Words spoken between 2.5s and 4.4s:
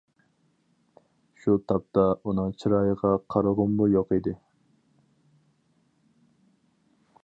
چىرايىغا قارىغۇممۇ يوق ئىدى.